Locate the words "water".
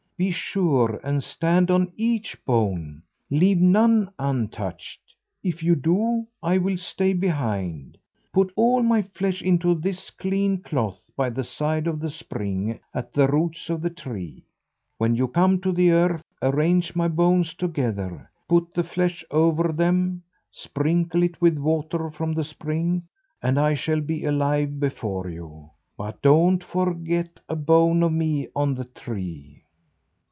21.57-22.11